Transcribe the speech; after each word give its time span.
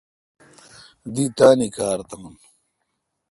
دی 1.13 1.25
تانی 1.37 1.67
کار 1.77 1.99
تھان۔ 2.09 2.25